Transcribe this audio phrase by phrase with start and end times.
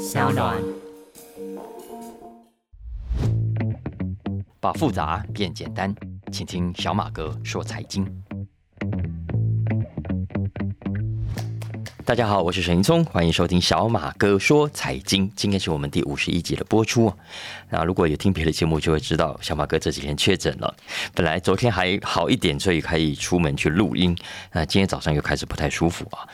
[0.00, 0.56] 小暖。
[4.58, 5.94] 把复杂变简单，
[6.32, 8.10] 请听小马哥说财经。
[12.02, 15.30] 大家好，我是沈云聪，欢迎收听小马哥说财经。
[15.36, 17.12] 今天是我们第五十一集的播出。
[17.68, 20.74] 那如果有听别的节目，就会知道小马哥这几天确诊了。
[21.14, 24.16] 本来昨天还好一点，所以可以出门去录音。
[24.50, 26.26] 那今天早上又开始不太舒服啊。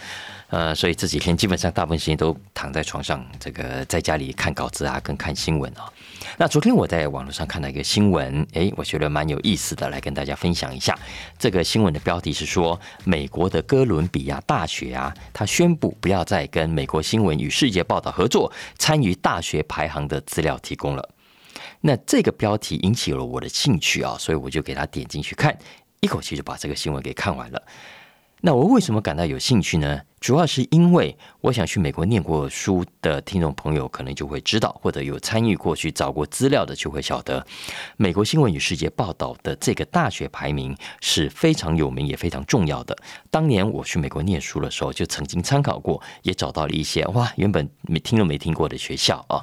[0.49, 5.93] 呃，所以这几天基本上大部分时间都躺在床上，这个在家里看稿子啊，跟看新闻啊。
[6.39, 10.97] 那昨天我在网络上看到一个新闻，诶，我觉得蛮有意思的，来跟大家分享一下。
[11.39, 21.09] 这个新闻的标题是说，美国的哥伦比亚大学啊，他宣布不要再跟美国新闻与世界报道合作，参与大学排行的资料提供了。
[21.81, 25.57] 那这个标题引起了我的兴趣啊，所以我就给他点进去看，
[26.01, 27.63] 一口气就把这个新闻给看完了。
[28.43, 30.01] 那我为什么感到有兴趣呢？
[30.21, 37.45] 主要是因为我想去美国念过书的听众朋友可能就会知道，或者有参与过去找过资料的就会晓得，
[37.97, 42.97] 美国新闻与世界报道的这个大学排名是非常有名也非常重要的。
[43.31, 49.41] 当年我去美国念书的时候，就曾经参考过，也找到了一些哇，原本没听都没听过的学校啊。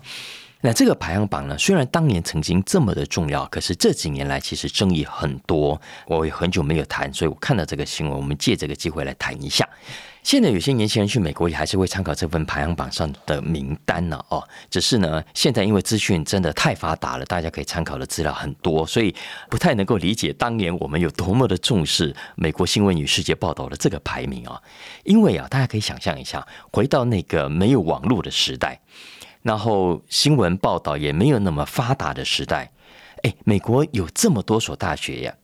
[0.65, 1.57] 那这个排行榜呢？
[1.57, 5.79] 虽然当年曾经这么的重要，可是这几年来其实争议很多。
[6.07, 9.67] 我也很久没有谈，所以我看到这个新闻，我们借这个机会来谈一下。
[10.23, 14.17] 现在有些年轻人去美国也还是会参考这份排行榜上的名单呢。
[14.29, 19.13] 哦，只是呢，现在因为资讯真的太发达了，大家可以参考的资料很多，所以
[19.49, 24.61] 不太能够理解当年我们有多么的重视美国新闻与世界报道的这个排名啊。
[25.03, 28.79] 因为啊，大家可以想象一下，回到那个没有网络的时代。
[29.43, 32.71] 然后新闻报道也没有那么发达的时代，
[33.21, 35.35] 哎，美国有这么多所大学呀，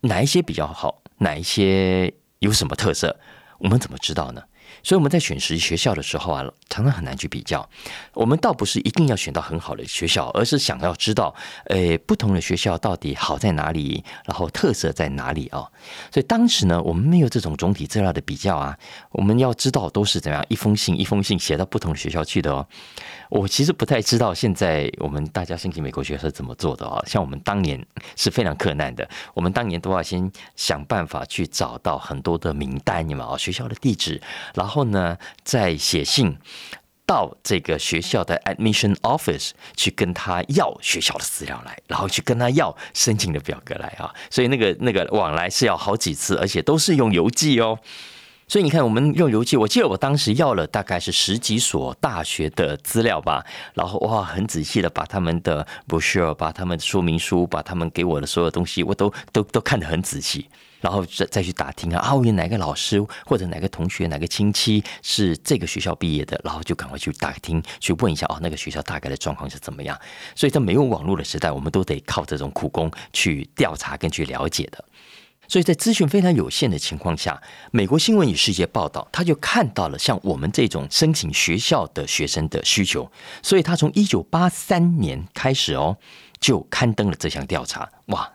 [0.00, 1.02] 哪一些比较好？
[1.18, 3.18] 哪一些有什么特色？
[3.58, 4.42] 我们怎么知道呢？
[4.82, 7.68] 所以我们在选实习学校的时候啊，常常很难去比较。
[8.12, 11.34] 我们倒不是一定要选到很好的学校，而是想要知道，
[11.70, 15.66] 诶，不同的学校到底好在哪里，然后特色在哪里啊？
[16.12, 18.78] 所以当时呢，我们没有这种总体资料的比较啊。
[19.10, 22.68] 我们要知道都是怎样一封信一封信写到不同学校去的哦。
[23.28, 27.02] 我其实不太知道现在我们大家申请美国学校怎么做的啊。
[27.06, 27.84] 像我们当年
[28.16, 34.22] 是非常困难的，我们当年都要先想办法去找到很多的名单，你们啊，学校的地址，
[34.54, 34.78] 然后。
[34.78, 36.36] 后呢，再写信
[37.04, 44.14] 到这个学校的 admission office 去跟他要学校的资料来，然后去跟他要申请的表格来啊。
[44.30, 47.76] 所以那个那个往来是要好几次，而且都是用邮寄哦。
[48.48, 53.44] 所以你看，我们用邮寄，我记得我当时要了大概是十几所大学的资料吧，
[53.74, 60.48] 然后哇，很仔细的把他们的 brochure、把他们说明书、把他们给我的所有东西，我都都都看得很仔细。
[60.80, 69.98] 然后再再去打听啊，啊，有哪个老师或者哪个同学、哪个亲戚是这个学校毕业的，然后就赶快去打听，去问一下哦，那个学校大概的状况是怎么样。
[70.36, 74.84] 所以在没有网络的时代，我们都得靠这种苦工去调查跟去了解的。
[75.48, 77.42] 所以在资讯非常有限的情况下，
[77.72, 83.10] 美国新闻与世界报道，他就看到了像我们这种申请学校的学生的需求，
[83.42, 85.96] 所以他从一九八三年开始哦，
[86.38, 87.88] 就刊登了这项调查。
[88.06, 88.30] 哇！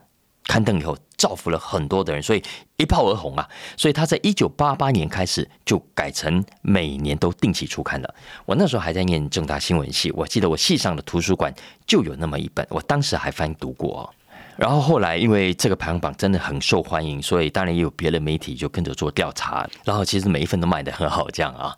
[0.45, 2.43] 刊登以后，造福了很多的人，所以
[2.75, 3.47] 一炮而红啊！
[3.77, 8.15] 所以他在一九八八年开始就改成每年都定期出刊了。
[8.45, 11.53] 我那时候还在念正大新闻系，我记得我系上的图书馆
[11.87, 14.13] 就有那么一本，我当时还翻读过。
[14.57, 21.75] 然后后来因为这个排行榜真的很受欢迎，所以当然也有别的媒体就跟着做调查，然后其实每一份都卖的很好，这样啊。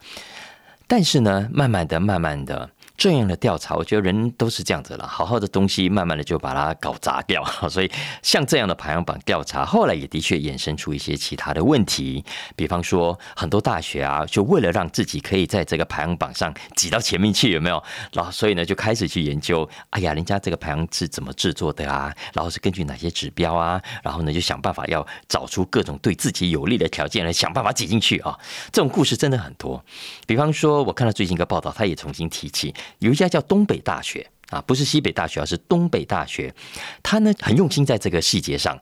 [0.87, 2.69] 但是呢，慢慢的、慢慢的。
[2.97, 5.06] 这样的调查，我觉得人都是这样子了。
[5.06, 7.44] 好好的东西，慢慢的就把它搞砸掉。
[7.69, 7.91] 所以，
[8.22, 12.23] 像这样的排行榜调查，后来也的确衍生出一些其他的问题。
[12.55, 17.84] 比方说，很多大学啊，就为了让自己可以在这个排行榜上挤到前面去，有没有？
[18.13, 22.13] 然后，所以呢，就开始去研究，哎呀，人家这个排行是怎么制作的啊？
[22.34, 23.81] 然后是根据哪些指标啊？
[24.03, 28.38] 然后呢，就想办法要找出各种对自己有利的条件来想办法挤进去啊。
[28.72, 29.84] 这种故事真的很多。
[30.25, 32.73] 比方说，我看到最近一个报道，他也重新提起。
[33.00, 36.53] 有一家叫东北大学啊，不是西北大学，而是东北大学。
[37.02, 38.79] 他呢很用心在这个细节上，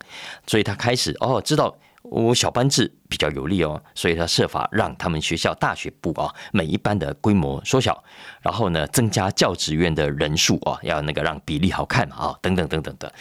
[0.48, 8.04] 所以他开始哦知道我小班制比较有利哦，所以他设法让他们学校大学部啊每一班的规模缩小，
[8.42, 13.14] 然后呢增加教职员的人数啊，要那个让比例好看嘛啊等等等等的。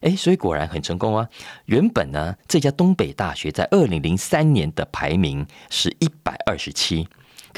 [0.00, 1.28] 哎，所以果然很成功啊！
[1.64, 7.08] 原本呢这家东北大学在二零零三年的排名是一百二十七。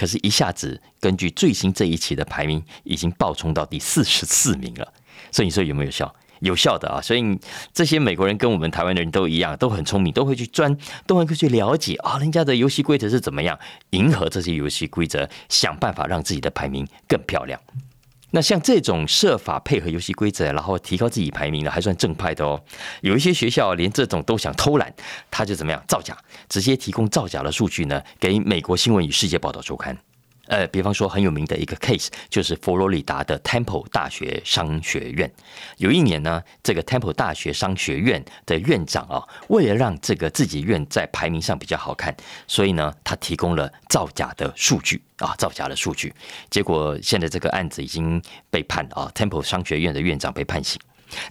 [0.00, 4.94] 可是，一下子根据最新这一期的排名，已经暴冲到第四十四名了。
[5.30, 6.10] 所以你说有没有效？
[6.38, 7.02] 有效的啊！
[7.02, 7.38] 所以
[7.74, 10.74] 这些美国人跟我们台湾的人都一样，都很聪明，都会去钻，
[11.06, 13.58] 都会去了解啊，人家的游戏规则是怎么样，
[13.90, 17.60] 迎合这些游戏规则，想办法让自己的排名更漂亮。
[18.32, 22.60] 那像这种设法配合游戏规则，然后提高自己排名的，还算正派的哦。
[23.00, 24.92] 有一些学校连这种都想偷懒，
[25.30, 26.16] 他就怎么样造假，
[26.48, 29.96] 直接提供造假的数据呢，给美国新闻与世界报道周刊。
[30.50, 35.32] 呃，比方说很有名的一个 case，就是佛罗里达的 Temple 大学商学院。
[35.76, 42.12] 有一年呢，这个 Temple 大学商学院的院长啊，为了让这个自己院在排名上比较好看，
[42.48, 46.12] 所以呢，他提供了造假的数据啊，造假的数据。
[46.50, 48.20] 结果现在这个案子已经
[48.50, 50.80] 被判啊，Temple 商学院的院长被判刑。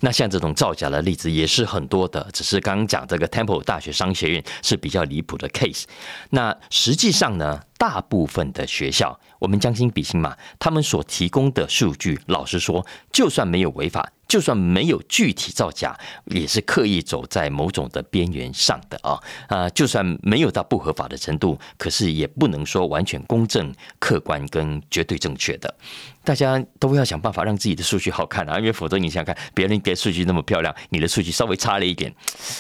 [0.02, 5.84] 那像这种造假的例子也是很多的，只是刚刚讲这个 Temple 大学商学院是比较离谱的 case。
[6.30, 14.12] 那实际上呢，大部分的学校，我们将心比心嘛，他们所提供的数据，老实说，就算没有违法。
[14.30, 19.68] 就算没有具体造假，也是刻意走在某种的边缘上的啊啊！
[19.72, 25.76] 就算没有到不合法的程度，可是也不能说完全公正、客观跟绝对正确的。
[26.24, 32.14] 大家都要想办法让自己的数据好看啊，因为否则你想看别人给数据那么漂亮，你的数据稍微差了一点，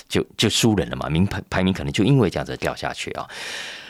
[0.07, 3.27] 就就输人了嘛，名排排名可能就因为这样子掉下去啊。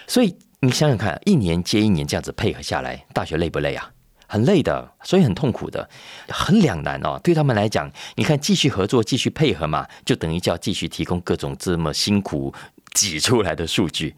[0.05, 3.91] 所以你想想看，一年接一年这样子配合下来，大学累不累啊？
[4.27, 5.89] 很累的，所以很痛苦的，
[6.27, 7.17] 很两难哦。
[7.23, 12.53] 对他们来讲，你看继续合作、继续配合嘛，就等于叫继续提供各种这么辛苦
[12.93, 14.15] 挤出来的数据。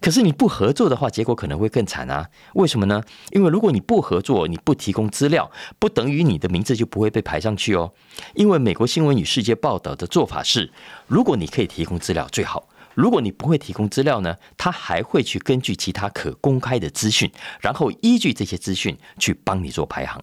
[0.00, 2.30] 可是你不合作的话，结果可能会更惨啊。
[2.54, 3.02] 为什么呢？
[3.32, 7.92] 因为如果你不合作，你不提供资料，不等于你的名字就不会被排上去哦。
[8.34, 10.72] 因为美国新闻与世界报道的做法是，
[11.06, 12.66] 如果你可以提供资料，最好。
[12.94, 17.30] 如果你不会提供资料呢，他还会去根据其他可公开的资讯，
[17.60, 20.22] 然后依据这些资讯去帮你做排行。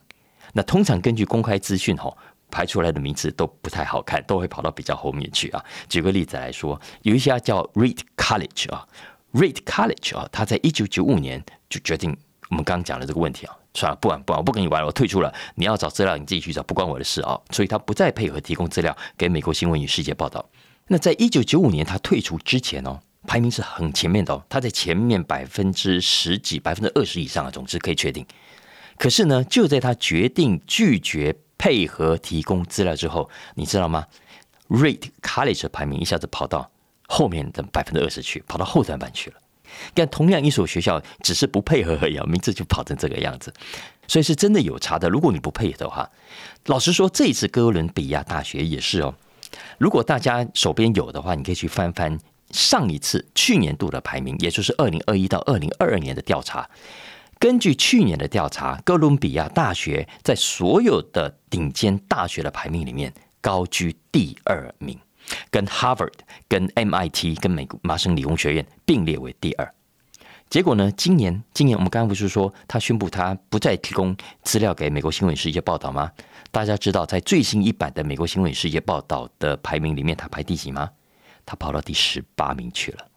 [0.54, 2.18] 那通常根据公开资讯吼
[2.50, 5.64] 排出来的名字都不太好看，都会跑到比较后面去啊。
[5.88, 8.86] 举个例子来说，有一家叫 Reed College 啊
[9.34, 12.16] ，Reed College 啊，他在一九九五年就决定
[12.50, 15.34] 我们刚刚讲的这个问题啊，算了，不玩不玩，我不跟你玩了，我退出了。
[15.56, 17.40] 你要找资料，你自己去找，不关我的事啊。
[17.52, 20.46] 所以他不再配合提供资料给美国新闻与世界报道。
[20.92, 28.26] 那在一九九五年他退出之前哦，排名是很前面的哦，他在前面百分之十几、百分之二十以上啊，总之可以确定。
[28.98, 34.06] 可是呢，就在他决定拒绝配合提供资料之后，你知道吗
[34.68, 36.70] ？Rate College 排名一下子跑到
[37.08, 39.38] 后面的百分之二十去，跑到后段班去了。
[39.94, 43.54] 但同样一所学校，只是不配合而已，名字就跑成这个样子，
[44.10, 45.08] 所以是真的有差的。
[45.08, 46.12] 如果你不配合的话，
[46.66, 49.16] 老实说，这次哥伦比亚大学也是哦。
[49.78, 52.18] 如果大家手边有的话，你可以去翻翻
[52.52, 56.70] 上一次去年度的排名，也就是二零二一到二零二二年的调查。
[57.40, 63.12] 根据去年的调查，哥伦比亚大学在所有的顶尖大学的排名里面
[63.42, 65.00] 高居第二名，
[65.50, 66.14] 跟 Harvard、
[66.48, 69.74] 跟 MIT、跟美国麻省理工学院并列为第二。
[70.52, 70.92] 结果呢？
[70.92, 74.14] 今年，今年我们刚刚不是说他宣布他不再提供
[74.44, 76.12] 资料给美国新闻世界报道吗？
[76.52, 80.90] 大家知道在最新一版的美国新闻世界报道的排名里面，他排第几吗？
[81.46, 83.08] 他跑到第十八名去了。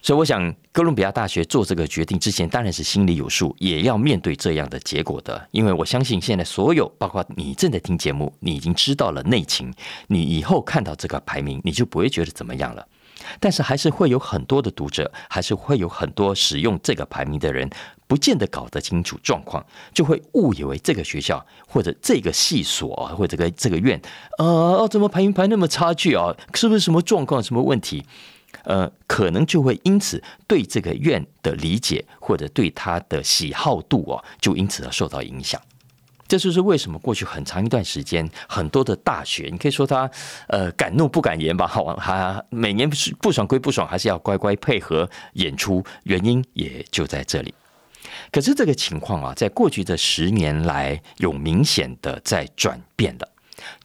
[0.00, 5.48] 所以我想，哥伦比亚大学做这个决定之前，当然是心里有数，也要面对这样的结果的。
[5.50, 9.74] 因为我相信，现在所有，包括你正在听节目，你已经知道了内情，
[10.06, 12.86] 你以后看到这个排名，你就不会觉得怎么样了。
[13.40, 17.68] 但是还是会有很多的读者，还是会有很多使用这个排名的人，
[18.06, 24.00] 不见得搞得清楚状况，就会误以为这个学校或者这个系所或者这个这个院，
[24.38, 26.34] 呃，怎么排名排那么差距啊？
[26.54, 28.04] 是不是什么状况、什么问题？
[28.64, 35.60] 呃，可能就会因此对这个院的理解或者对他的喜好度哦，就因此而受到影响。
[36.28, 40.08] 这就是为什么过去很长一段时间，很多的大学，你可以说他
[40.48, 47.54] 呃敢怒不敢言吧，好，他每年不不爽归不爽，还是要乖乖配合演出，原因也就在这里。
[48.30, 53.28] 可是这个情况啊，在过去这十年来有明显的在转变了。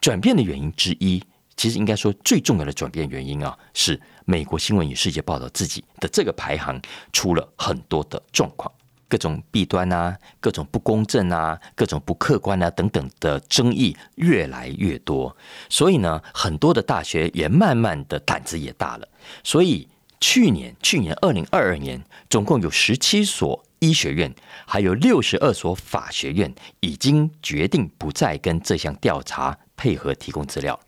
[0.01, 1.23] 转变的原因之一，
[1.55, 6.79] 其实应该说最重要的转变原因啊，是美国新闻与世界报道自己的这个排行
[7.13, 8.69] 出了很多的状况。
[9.13, 15.37] 各种弊端啊，各种不公正啊，各种不客观啊等等的争议越来越多，
[15.69, 19.07] 所以呢，很多的大学也慢慢的胆子也大了。
[19.43, 19.87] 所以
[20.19, 24.33] 去年，去年二零二二年，总共有十七所医学院，
[24.65, 30.79] 还有六十二所法学院，已经决定不再跟这项调查配合提供资料，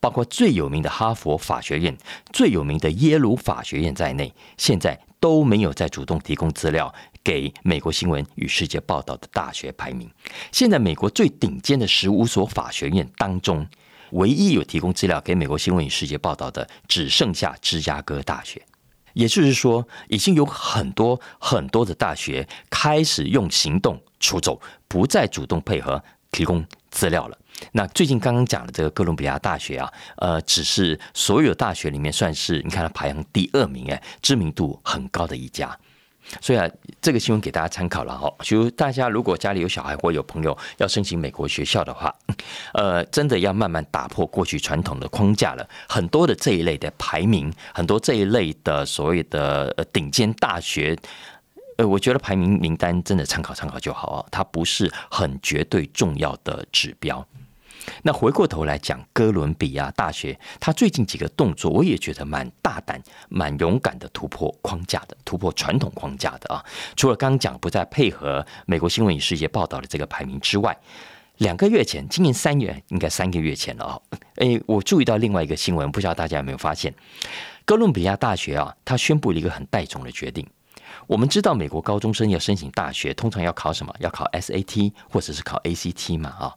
[0.00, 1.94] 包括最有名的哈佛法学院、
[2.32, 6.90] 最有名的耶鲁法学院在内，现在都没有再主动提供资料。
[7.24, 10.08] 给美国新闻与世界报道的大学排名，
[10.52, 13.66] 现在美国最顶尖的十五所法学院当中，
[14.10, 18.62] 唯一有提供资料给美国新闻与世界报道的，只剩下芝加哥大学。
[19.14, 27.38] 也就是说，已经有很多很多的大学开始用行动出走，不再主动配合提供资料了。
[27.72, 35.78] 那最近刚刚讲的这个哥伦比亚大学啊，呃，只是所有大学里面算是你看它排行第二名，哎，知名度很高的一家。
[36.40, 36.68] 所以啊，
[37.00, 38.32] 这个新闻给大家参考了哈。
[38.40, 42.14] 就大家如果家里有小孩或有朋友要申请美国学校的话，
[42.72, 45.68] 呃，真的要慢慢打破过去传统的框架了。
[45.88, 50.96] 很多的这一类的排名，很多这一类的所谓的顶尖大学，
[51.76, 57.26] 呃，我觉得排名名单真的参考参考就好啊，它不是很绝对重要的指标。
[58.02, 66.64] 那回过头来讲，哥伦比亚大学，它最近几个动作，我也觉得蛮大胆、蛮勇敢的，突破框架的，突破传统框架的啊。
[66.96, 70.76] 除了刚刚讲不再配合美国新闻与世界报道的这个排名之外，
[71.38, 74.00] 两个月前，今年三月，应该三个月前了啊。
[74.36, 76.94] 诶，我注意到另外一个新闻，不知道大家有没有发现，
[77.64, 80.46] 哥伦比亚大学啊，它宣布了一个很带种的决定。
[81.06, 83.94] 我们知道，美国高中生要申请大学，通常要考什么？
[83.98, 86.54] 要考 SAT 或者是考 ACT 嘛啊。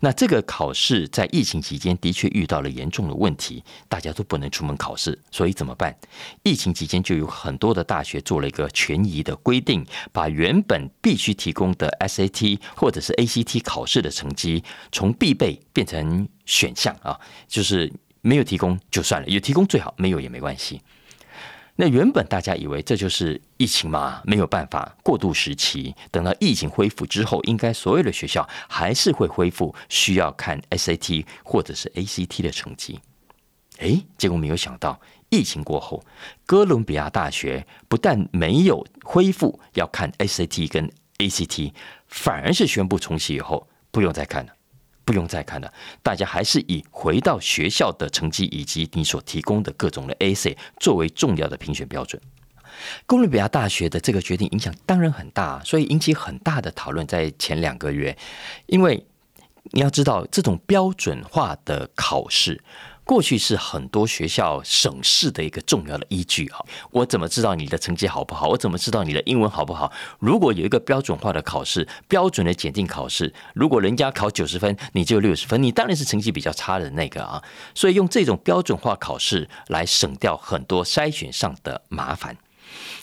[0.00, 5.96] 那这个考试在疫情期间的确遇到了严重的问题，大家都不能出门考试，所以怎么办？
[6.42, 14.62] 疫情期间就有很多的大学做了一个权宜的规定，把原本必须提供的 SAT 或者是 ACT 考试的成绩
[14.92, 20.80] 从必备变成选项啊，就是没有提供就算了，有提供最好，没有也没关系。
[21.76, 33.00] 那原本大家以为这就是疫情嘛，没有办法过渡时期，等到疫情恢复之后，应该所有的学校还是会恢复需要看 SAT 或者是 ACT 的成绩。
[33.78, 35.00] 诶，结果没有想到，
[35.30, 36.04] 疫情过后，
[36.46, 40.88] 哥伦比亚大学不但没有恢复要看 SAT 跟
[41.18, 41.72] ACT，
[42.06, 44.52] 反而是宣布重启以后不用再看了。
[45.04, 52.20] 不用再看了，大家还是以回到学校的成绩以及你所提供的各种的 AC 作为重要的评选标准。
[53.06, 57.06] 哥伦比亚大学的这个决定影响当然很大，所以引起很大的讨论。
[57.06, 58.16] 在前两个月，
[58.66, 59.06] 因为
[59.70, 62.62] 你要知道，这种标准化的考试。
[63.04, 66.64] 过去是很多学校省市的一个重要的依据啊！
[66.90, 68.48] 我怎么知道你的成绩好不好？
[68.48, 69.92] 我怎么知道你的英文好不好？
[70.18, 77.42] 如果有一个标准化的考试，标准的检定考试，如果人家考九十分，你就六十分，你当然是成绩比较差的那个啊！
[77.74, 82.38] 所以用这种标准化考试来省掉很多筛选上的麻烦。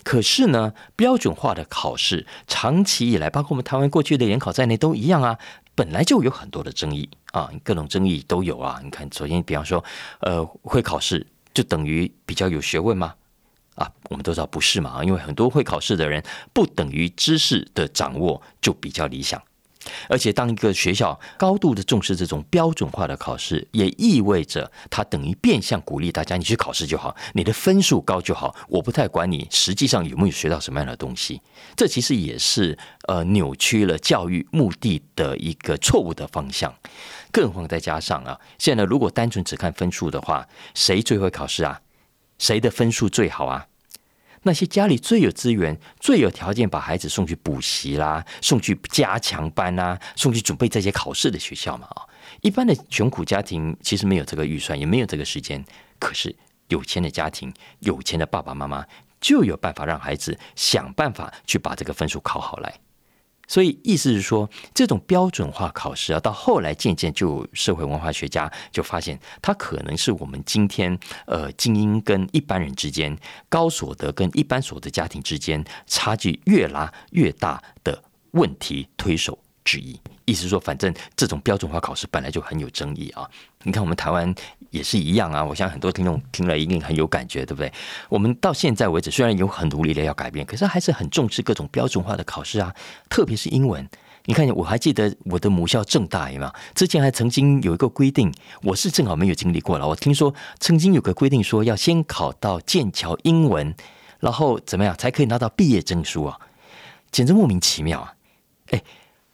[0.02, 5.38] 可是呢，标准化的考试长期以来，包括我们台湾过去的联考在内都一样啊。
[5.74, 8.80] 本来就有很多的争议啊，各种争议都有啊。
[8.84, 9.82] 你看，首先，比方说，
[10.20, 13.14] 呃，会考试就等于比较有学问吗？
[13.76, 19.42] 啊，我们都知道不是嘛，因为很多会考试的人，不等于知识的掌握就比较理想。
[20.08, 31.40] 而且，当一个学校高度的重视这种标准化的考试，也意味着它等于变相鼓励大家，你去考试就好，你的分数高就好，我不太管你实际上有没有学到什么样的东西。
[31.76, 36.72] 这其实也是呃扭曲了教育目的的一个错误的方向。
[37.30, 41.80] 更何况再加上啊，现在如果单纯只看分数的话，谁最会考试啊？
[42.38, 43.66] 谁的分数最好啊？
[44.42, 52.02] 那些家里最有资源、最有条件把孩子送去补习啦、送去加强班啦、送去准备这些考试的学校嘛啊，
[52.40, 55.64] 一般的穷苦家庭其实没有这个预算，也没有这个时间。
[55.98, 56.34] 可是
[56.68, 58.84] 有钱的家庭、有钱的爸爸妈妈
[59.20, 62.74] 就有办法让孩子想办法去把这个分数考好来。
[63.52, 73.14] 所以意思是说，这种标准化考试啊，到后来渐渐就社会文化学家就发现，它可能是我们今天呃精英跟一般人之间、
[73.50, 80.00] 高所得跟一般所得家庭之间差距越拉越大的问题推手之一。
[80.24, 83.28] 意思说，反正这种标准化考试本来就很有争议啊。
[83.64, 84.34] 你看，我们台湾
[84.70, 85.44] 也是一样啊。
[85.44, 87.72] 我想很多听众听了一定很有感觉，对不对？
[88.08, 92.74] 我们到现在为止，虽然有很努力的要改变，可是还是很重视各种标准化的考试啊。
[93.08, 93.88] 特别是英文，
[94.24, 99.86] 你看，我还记得我的母校正大嘛，之前还曾经有一个规定，我是正好没有经历过了。
[99.86, 103.74] 我听说曾经有个规定，说要先考到剑桥英文，
[104.18, 106.38] 然后怎么样才可以拿到毕业证书啊？
[107.12, 108.14] 简直莫名其妙啊！
[108.70, 108.82] 哎。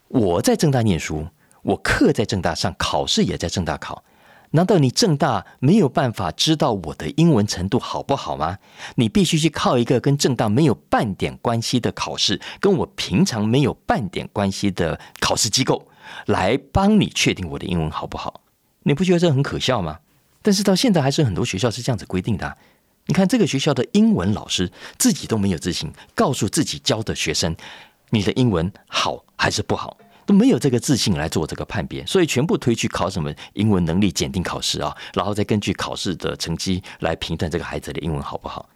[0.08, 1.26] 我在正大念书，
[1.62, 4.02] 我课在正大上，考试也在正大考。
[4.52, 8.56] 难道你正大没有办法知道我的英文程度好不好吗？
[8.94, 15.86] 你必须去靠一个跟正大没有半点关系的考试，跟我平常没有半点关系的考试机构
[16.24, 18.40] 来帮你确定我的英文好不好？
[18.84, 19.98] 你不觉得这很可笑吗？
[20.40, 22.56] 但是到现在还是很多学校是这样子规定的。
[23.04, 27.54] 你看这个学校的英文老师自己都没有自信，告诉自己教的学生。
[28.10, 29.96] 你的英文好还是不好，
[30.26, 38.68] 都没有这个自信来做这个判别，所以全部推去考什么英文能力检定考试啊，然后再根据考试的成绩来评断这个孩子的英文好不好？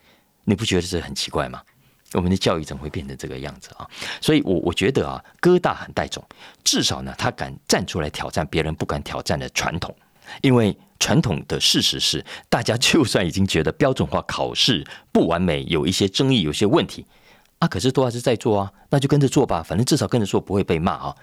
[0.44, 1.62] 你不觉得这很奇怪吗？
[2.14, 3.88] 我们的教育怎么会变成这个样子啊？
[4.20, 6.22] 所以，我我觉得啊，哥大很带种，
[6.62, 9.94] 至少呢，他敢站出来挑战别人不敢挑战的传统，
[10.42, 17.06] 因为传统的事实是，大家就算已经觉得标准化考试不完美，有一些争议，有些问题
[17.62, 21.14] 啊，可是都还是在做啊，那就跟着做吧，反正至少跟着做不会被骂啊。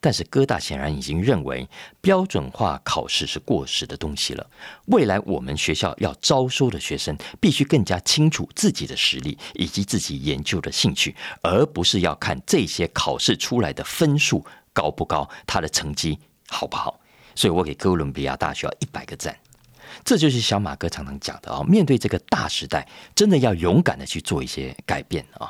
[0.00, 1.68] 但是哥大显然已经认为
[2.00, 4.46] 标准化考试是过时的东西了。
[4.86, 16.16] 未来我们学校要招收的学生，必须更加清楚自己的实力以及自己研究的兴趣，而不是要看这些考试出来的分数高不高，他的成绩
[16.46, 17.00] 好不好。
[17.34, 19.36] 所以我给哥伦比亚大学一百个赞。
[20.04, 25.48] 这就是小马哥常常讲的啊，面对这个大时代，真的要勇敢的去做一些改变啊。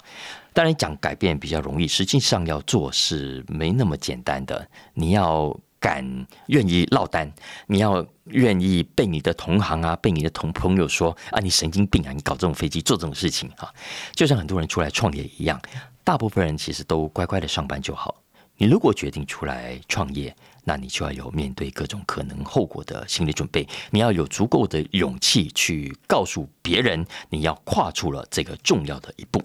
[0.52, 4.68] 当然讲改变比较容易，实际上要做是没那么简单的。
[4.94, 6.04] 你要敢
[6.46, 7.32] 愿意落单，
[7.66, 13.72] 你要愿意被你的同行啊，被你的同朋友说啊，你神经病啊，你搞这种飞机做这种事情啊，
[14.14, 15.60] 就像很多人出来创业一样，
[16.04, 18.14] 大部分人其实都乖乖的上班就好。
[18.56, 29.42] 你如果决定出来创业，那你就要有面对各种可能后果的心理准备，你要有足够的勇气去告诉别人，你要跨出了这个重要的一步。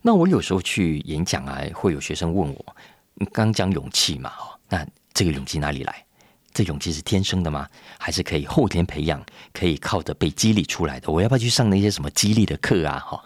[0.00, 2.76] 那我有时候去演讲啊，会有学生问我
[3.32, 4.30] ：“刚讲勇气嘛？
[4.38, 6.04] 哦，那这个勇气哪里来？
[6.54, 7.68] 这勇气是天生的吗？
[7.98, 9.22] 还是可以后天培养，
[9.52, 11.10] 可以靠着被激励出来的？
[11.12, 12.98] 我要不要去上那些什么激励的课啊？
[12.98, 13.22] 哈？”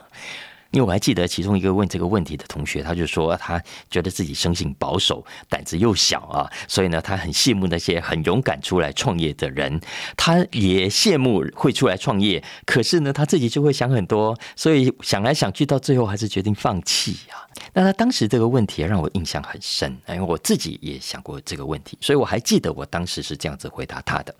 [0.70, 3.60] 因为我还记得其中一个问这个问题的同学，他就说他
[3.90, 9.80] 觉得自己生性保守，胆子又小啊，所以呢，他很羡慕那些很勇敢出来创业的人，
[10.16, 17.42] 他也羡慕会出来创业，可是呢，他自己就会想很多，所以想来想去，到最后还是决定放弃啊。
[17.72, 24.32] 那他当时这个问题让我印象很深，因为我自己也想过这个问题，所以我还记得我当时是这样子回答他的。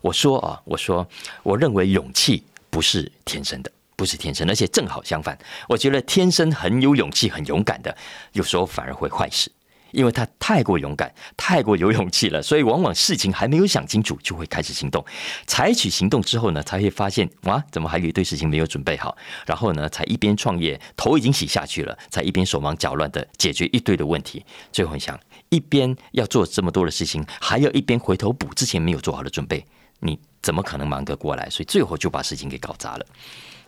[0.00, 1.06] 我说啊，我说
[1.42, 3.72] 我认为勇气不是天生的。
[4.02, 5.38] 不是天生，而且正好相反。
[5.68, 7.96] 我觉得天生很有勇气、很勇敢的，
[8.32, 9.48] 有时候反而会坏事，
[9.92, 15.04] 因为他太过勇敢、太过有勇气了，所以往往事情还没有想清楚，就会开始行动。
[15.46, 19.16] 采取行动之后呢，才会发现哇，怎么还有一堆事情没有准备好？
[19.46, 24.44] 然后呢，才一边创业，头已经洗下去了，才一边手忙脚乱的解决一堆的问题。
[24.72, 25.16] 最后你想，
[25.50, 29.64] 一边要做这么多的事情，还要一边回头补之前没有做好的准备，
[30.00, 31.48] 你怎么可能忙得过来？
[31.48, 33.06] 所以最后就把事情给搞砸了。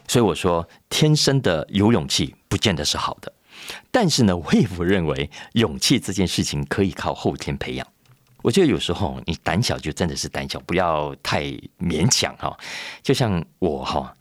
[0.06, 3.32] 所以我说，天生的有勇气不见得是好的，
[3.90, 7.86] 但是呢，我也不认为勇气这件事情可以靠后天培养。
[8.42, 11.44] 我觉得有时候你胆小就真的是胆小，不要太
[11.80, 12.54] 勉强哈。
[13.02, 14.14] 就像我哈，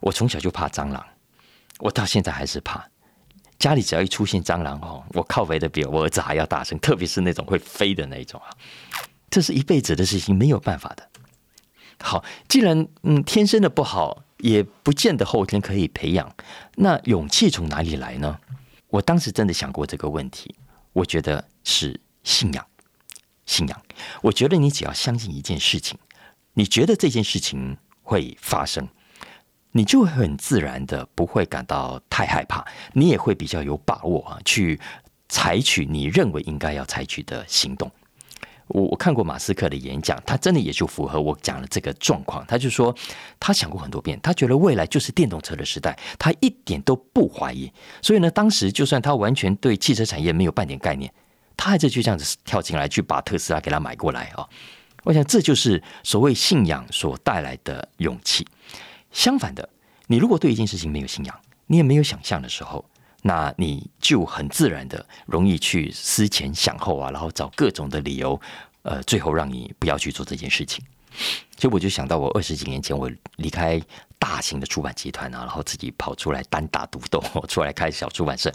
[0.00, 1.04] 我从小就怕蟑螂，
[1.78, 2.88] 我到现在还是怕。
[3.58, 8.48] 家里只要一出现蟑螂哦，我靠背的比我儿子还要大声，特别是那种会飞的那种啊，
[9.28, 11.06] 这是一辈子的事情，没有办法的。
[12.00, 14.24] 好，既然嗯天生的不好。
[14.38, 16.34] 也不见得后天可以培养，
[16.76, 18.38] 那勇气从哪里来呢？
[18.88, 20.54] 我当时真的想过这个问题，
[20.92, 22.66] 我觉得是信仰，
[23.46, 23.82] 信仰。
[24.22, 25.98] 我觉得你只要相信一件事情，
[26.54, 28.88] 你觉得这件事情会发生，
[29.72, 34.80] 你就很自然的不会感到太害怕，你也会比较有把握啊，去
[35.28, 37.90] 采取你认为应该要采取的行动。
[38.68, 42.44] 我我看过马斯克的演讲，他真的也就符合我讲的这个状况。
[42.46, 42.94] 他就说，
[43.40, 47.72] 他想过很多遍，他觉得未来就是电动车的时代，他一点都不怀疑。
[48.02, 51.12] 所以呢，当时就算他完全对汽车产业没有半点概念，
[51.56, 54.46] 他还是就这样子跳进来，去把特斯拉给他买过来啊。
[55.04, 58.46] 我想这就是所谓信仰所带来的勇气。
[59.10, 59.66] 相反的，
[60.06, 62.84] 你如果对一件事情没有信仰，你也没有想象的时候。
[63.22, 68.40] 那你就很自然的容易去思前想后啊，然后找各种的理由，
[68.82, 70.84] 呃，最后让你不要去做这件事情。
[71.56, 73.80] 所以我就想到，我二十几年前我离开
[74.20, 78.52] 大型的出版集团啊，然后自己跑出来单打独斗， 出来开小出版社。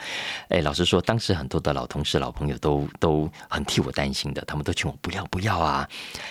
[0.47, 5.89] 哎，老实说，当时很多的老同事、老朋友都都很替我担心的，他们都劝我不要不要啊，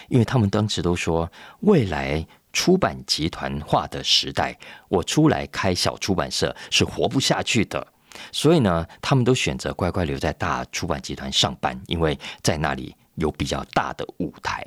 [0.09, 4.57] 因为他们当时都说，未来出版集团化的时代，
[4.88, 7.87] 我出来开小出版社是活不下去的。
[8.31, 14.66] 所以呢，他们都选择乖乖留在大出版集团上班，因为在那里有比较大的舞台。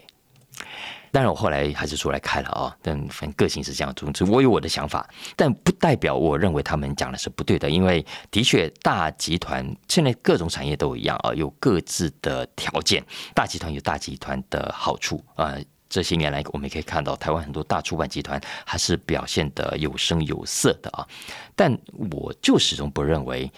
[1.12, 3.94] 当然，我后来还是出来开了啊，但反正个性是这样。
[3.96, 7.70] 总之，我有我的想法，但不代表我认为他们讲的是不对的。
[7.70, 13.02] 因为的确，大集团现在各种产业都一样啊，有各自的条件。
[13.34, 15.56] 大集团有大集团的好处啊。
[15.96, 21.08] 这些年来，我们也可以看到，台湾很多大出版集团还是表现的有声有色的啊。
[21.56, 21.72] 但
[22.12, 23.50] 我就始终不认为，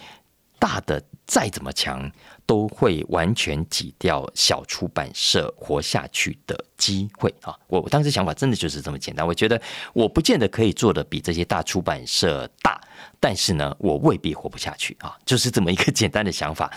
[0.56, 2.08] 大的再怎么强，
[2.46, 7.58] 都会完全挤掉小出版社活下去的机会啊。
[7.66, 9.26] 我当时想法真的就是这么简单。
[9.26, 9.60] 我觉得
[9.92, 12.80] 我不见得可以做的比这些大出版社大，
[13.18, 16.72] 但是呢，我未必活不下去啊，就是这么一个简单的想法。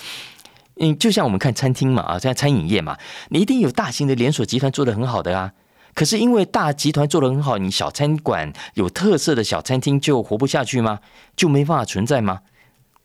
[0.84, 2.98] 嗯，就像我们看餐厅嘛，啊，在餐饮业嘛，
[3.30, 5.54] 你一定有大型的连锁集团做的很好的啊。
[5.94, 11.00] 可是因为大集团做的很好，你小餐馆有特色的小餐厅就活不下去吗？
[11.36, 12.40] 就没办法存在吗？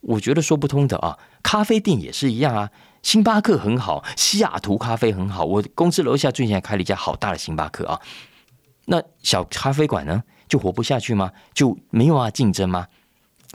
[0.01, 1.19] 我觉得说不通的啊。
[1.43, 2.71] 咖啡店也是一样啊，
[3.03, 8.01] 星巴克很好，西雅图咖啡很好，我公司楼下最近开了一家好大的星巴克啊。
[8.87, 11.31] 那小咖啡馆呢，就活不下去吗？
[11.53, 12.87] 就没有啊竞争吗？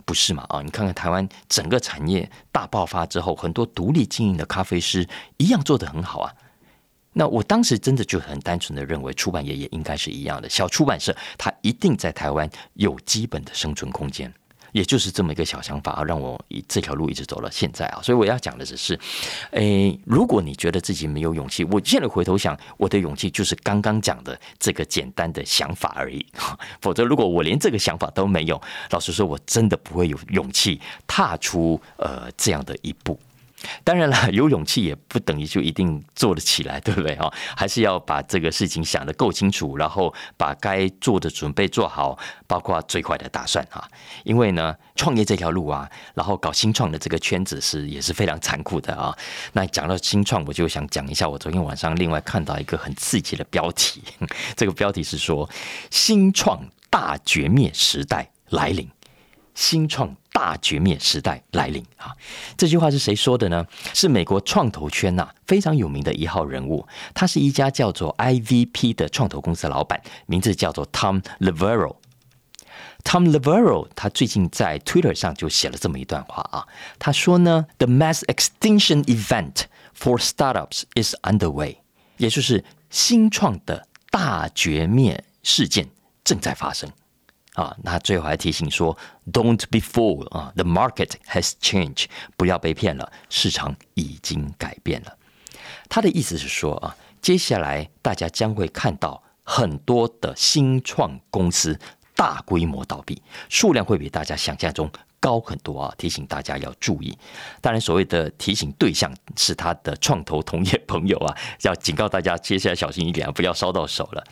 [0.04, 0.44] 不是嘛？
[0.48, 6.32] 啊，你看看台湾整个产业大爆发之后，很多独立经营的咖啡师一样做得很好啊。
[7.14, 14.32] 那我当时真的就很单纯的认为，出版业也应该是一样的，小出版社它一定在台湾有基本的生存空间。
[14.72, 18.98] 也就是这么一个小想法啊，让我以这条路一直走到现在啊，所以我要讲的只是，
[19.52, 26.24] 诶，如果你觉得自己没有勇气，我现在回头想，我的勇气就是刚刚讲的这个简单的想法而已。
[26.80, 33.18] 否则，如果我连这个想法都没有，老实说，我真的不会有勇气踏出呃这样的一步。
[33.84, 37.32] 当然了，有勇气也不等于就一定做得起来，对不对啊？
[37.56, 43.88] 还是要把这个事情想得够清楚，然后把该做的准备做好，包括最坏的打算啊。
[44.24, 49.16] 因为呢，创业这条路啊，然后搞新创的这个圈子是也是非常残酷的啊。
[49.52, 54.02] 那讲到新创，我就想讲一下，我昨天晚上另外看到一个很刺激的标题，
[54.56, 55.48] 这个标题是说
[55.90, 58.88] “新创大绝灭时代来临”。
[59.54, 62.10] 新创大绝灭时代来临啊！
[62.56, 63.66] 这句话是谁说的呢？
[63.92, 71.96] 是美国创投圈呐非常有名的一号人物，他是一家叫做 IVP 的创投公司老板，名字叫做 Tom Levero。
[73.04, 76.66] Tom Levero 他最近在 Twitter 上就写了这么一段话啊，
[76.98, 79.64] 他说呢：“The mass extinction event
[79.98, 81.76] for startups is underway，
[82.16, 85.88] 也就是新创的大绝灭事件
[86.24, 86.90] 正在发生。”
[87.54, 88.96] 啊，那最后还提醒说
[89.30, 95.16] ，Don't be fooled 啊，The market has changed，不要被骗了，市场已经改变了。
[95.88, 101.78] 他的意思是说啊，接下来大家将会看到很多的新创公司
[102.14, 107.16] 大规模倒闭，数量会比大家想象中高很多啊，提醒大家要注意。
[107.60, 114.24] 当然，所谓的提醒对象是他的创投同业朋友啊，要警告大家接下来小心一点，不要烧到手了。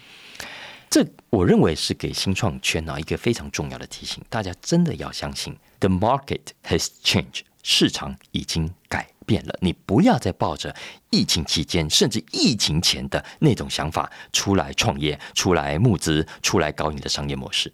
[0.90, 9.56] 这我认为是给新创圈啊一个非常重要的提醒，大家真的要相信，the market has changed，市场已经改变了。
[9.60, 10.74] 你不要再抱着
[11.10, 17.72] 疫情期间甚至疫情前的那种想法出来创业、出来募资、出来搞你的商业模式。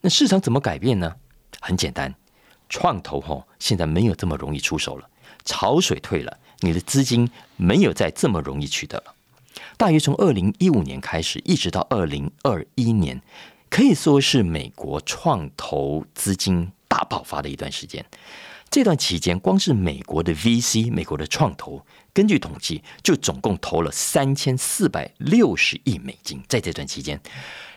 [0.00, 1.14] 那市场怎么改变呢？
[1.60, 2.12] 很简单，
[2.68, 5.08] 创投吼现在没有这么容易出手了，
[5.44, 9.14] 潮水退了，你的资金没有再这么容易取得了。
[9.78, 13.22] 大约从二零一五年开始，一直到二零二一年，
[13.70, 18.04] 可以说是美国创投资金大爆发的一段时间。
[18.68, 26.42] 这段期间，光是美国的 VC，美国的创投，根据统计，就总共投了三千四百六十亿美金。
[26.48, 27.20] 在这段期间，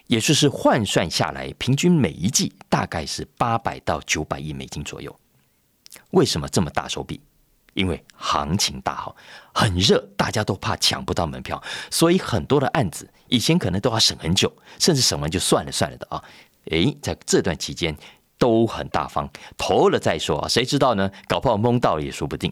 [0.07, 5.15] 也就是换算下来，平均每一季大概是八百到九百亿美金左右。
[6.09, 7.21] 为什么这么大手笔？
[7.73, 9.15] 因为行情大好，
[9.53, 16.23] 很热，大家都怕抢不到门票，所以很多的案子以前可能都要审很久，甚至审完就算了算了的啊。
[16.65, 17.95] 诶，在这段期间
[18.37, 21.09] 都很大方，投了再说啊，谁知道呢？
[21.27, 22.51] 搞不好蒙到了也说不定。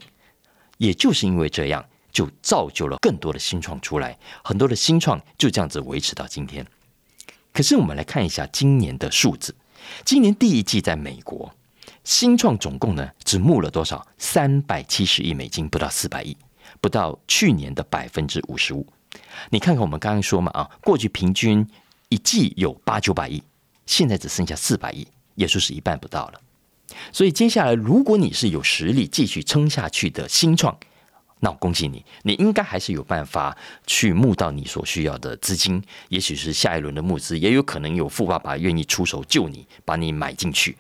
[0.78, 6.66] 也就是因为这样，就造就了更多的新创出来，很多的新创就这样子维持到今天。
[7.52, 9.54] 可是我们来看一下今年的数字，
[10.06, 11.54] 今年第一季在美国。
[12.10, 14.04] 新创总共呢只募了多少？
[14.18, 16.36] 三百七十亿美金，不到四百亿，
[16.82, 18.84] 不到去年的百分之五十五。
[19.52, 21.64] 你看看我们刚刚说嘛啊，过去平均
[22.08, 23.44] 一季有八九百亿，
[23.86, 26.42] 现在只剩下四百亿，也就是一半不到了。
[27.12, 30.76] 所以接下来，如果你是有实力继续撑下去的新创，
[31.42, 35.80] 那我恭喜你，你应该还是有办法去募到你所需要的资金。
[36.08, 40.76] 也许是下一轮的募资，也有可能有富爸爸愿意出手救你，把你买进去。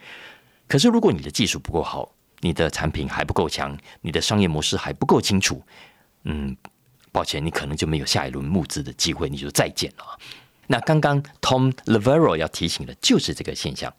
[0.69, 2.09] 可是，如果你的技术不够好，
[2.41, 5.61] 你的产品还不够强，你的商业模式还不够清楚，
[6.25, 6.55] 嗯，
[7.11, 10.05] 抱歉，你可能就没有下一轮募资的机会，你就再见了。
[10.67, 13.91] 那刚刚 Tom Levero 要提醒的就是这个现象。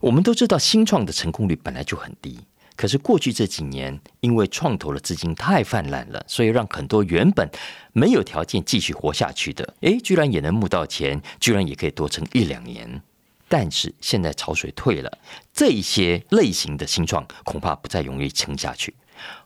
[0.00, 2.38] 我们都知道，新创的成功率本来就很低，
[2.76, 7.48] 可是过去这几年，因为创投的资金太泛滥了，所以让很多原本
[7.94, 13.02] 没有条件继续活下去的，诶，居然也能募到钱，居然也可以多撑一两年。
[13.52, 15.18] 但是现在潮水退了，
[15.52, 18.94] 这些类型的新创恐怕不再容易撑下去。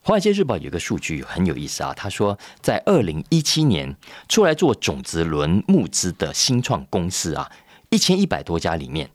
[0.00, 3.96] 华尔街日报有个数据很有意思啊，他说在二零一七年
[4.28, 7.50] 出来做种子轮募资的新创公司啊，
[7.90, 9.10] 一千一百多家里面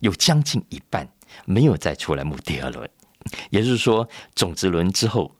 [0.00, 1.08] 有将近一半
[1.46, 2.86] 没有再出来募第二轮，
[3.48, 5.34] 也就是说，种子轮之后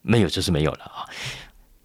[0.00, 1.06] 没有就是没有了啊。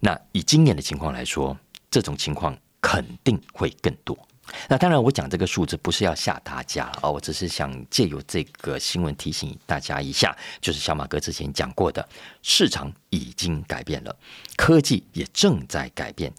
[0.00, 1.56] 那以今年的情况来说，
[1.88, 4.18] 这种情况肯定会更多。
[4.68, 12.06] 那当然，我讲这个数字不是要吓大家了哦，我只是想借由这个新闻提醒大家一下，就是小马哥之前讲过的，
[12.42, 14.16] 市场已经改变了，
[14.56, 16.32] 科技也正在改变，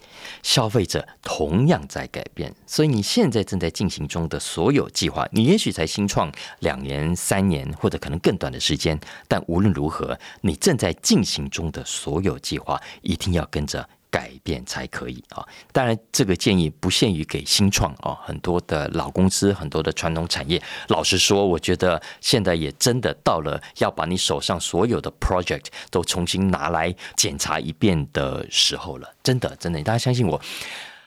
[0.44, 13.88] 消费者同样在改变，所以你现在正在进行中的所有计划，你也许才新创两年、三年或者可能更短的时间，但无论如何，你正在进行中的所有计划，一定要跟着。
[14.12, 15.46] 改变才可以啊！
[15.72, 29.14] 当然，这个建议不限于给新创啊，很多的老公司、很多的传统产业，老实说，我觉得现在也真的到了要把你手上所有的 project 都重新拿来检查一遍的时候了。
[29.22, 30.42] 真的，真的，大家相信我，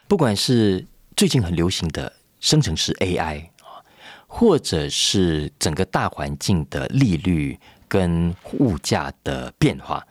[0.06, 0.86] 不管是
[1.16, 3.82] 最近很流行的生成式 AI 啊，
[4.28, 10.06] 或者是整个大环境的利率跟物价的变化。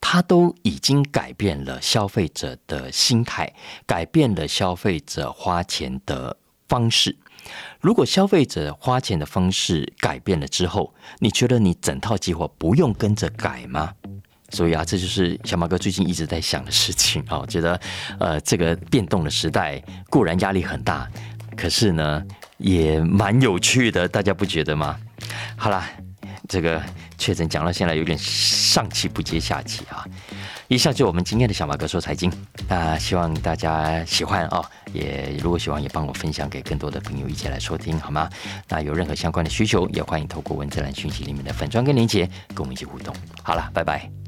[0.00, 3.52] 它都已经改变了消费者的心态，
[3.86, 6.36] 改变了消费者花钱的
[6.68, 7.16] 方式。
[7.80, 13.94] 如果消费者花钱的方式改变了之后，你觉得你整套计划不用跟着改吗？
[14.50, 17.44] 所以啊，这就是小马哥最近一直在想的事情啊。
[17.46, 17.80] 觉得
[18.18, 21.08] 呃，这个变动的时代固然压力很大，
[21.56, 22.24] 可是呢，
[22.58, 24.98] 也蛮有趣的，大家不觉得吗？
[25.56, 25.88] 好啦。
[26.48, 26.82] 这个
[27.18, 30.04] 确诊讲到现在有点上气不接下气啊！
[30.68, 32.32] 以上就我们今天的小马哥说财经，
[32.68, 38.28] 那希望大家喜欢哦，也如果喜欢也帮我分享给更多的朋友一起来收听好吗？
[38.68, 43.14] 那有任何相关的需求，也欢迎透过文字栏讯息里面的粉砖跟连接跟我们一起互动。
[43.42, 44.25] 好了，拜拜。